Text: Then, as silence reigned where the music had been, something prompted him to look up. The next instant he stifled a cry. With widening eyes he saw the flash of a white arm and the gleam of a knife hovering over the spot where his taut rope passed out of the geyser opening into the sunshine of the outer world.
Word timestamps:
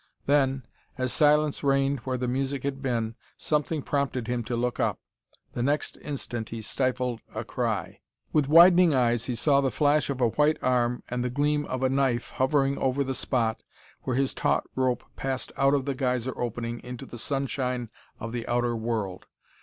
Then, 0.25 0.65
as 0.97 1.13
silence 1.13 1.63
reigned 1.63 1.99
where 2.05 2.17
the 2.17 2.27
music 2.27 2.63
had 2.63 2.81
been, 2.81 3.13
something 3.37 3.83
prompted 3.83 4.25
him 4.27 4.43
to 4.45 4.55
look 4.55 4.79
up. 4.79 4.99
The 5.53 5.61
next 5.61 5.95
instant 6.01 6.49
he 6.49 6.63
stifled 6.63 7.21
a 7.35 7.43
cry. 7.43 7.99
With 8.33 8.47
widening 8.47 8.95
eyes 8.95 9.25
he 9.25 9.35
saw 9.35 9.61
the 9.61 9.69
flash 9.69 10.09
of 10.09 10.19
a 10.19 10.29
white 10.29 10.57
arm 10.63 11.03
and 11.09 11.23
the 11.23 11.29
gleam 11.29 11.65
of 11.65 11.83
a 11.83 11.89
knife 11.89 12.31
hovering 12.31 12.79
over 12.79 13.03
the 13.03 13.13
spot 13.13 13.61
where 14.01 14.15
his 14.15 14.33
taut 14.33 14.65
rope 14.75 15.03
passed 15.15 15.51
out 15.55 15.75
of 15.75 15.85
the 15.85 15.93
geyser 15.93 16.33
opening 16.35 16.79
into 16.79 17.05
the 17.05 17.19
sunshine 17.19 17.91
of 18.19 18.31
the 18.31 18.47
outer 18.47 18.75
world. 18.75 19.27